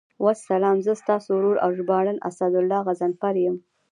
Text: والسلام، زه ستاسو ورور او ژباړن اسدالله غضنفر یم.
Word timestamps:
والسلام، 0.23 0.77
زه 0.85 0.93
ستاسو 1.01 1.29
ورور 1.35 1.57
او 1.63 1.69
ژباړن 1.77 2.17
اسدالله 2.29 2.79
غضنفر 2.87 3.35
یم. 3.45 3.55